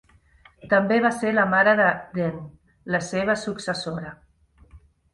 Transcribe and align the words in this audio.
També 0.71 0.97
va 1.07 1.11
ser 1.17 1.33
la 1.35 1.43
mare 1.51 1.77
de 1.81 1.87
Den, 2.17 2.41
la 2.97 3.05
seva 3.13 3.39
successora. 3.47 4.19